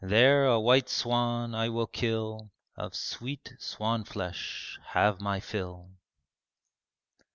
[0.03, 5.91] There a white swan I will kill, Of sweet swan flesh have my fill."'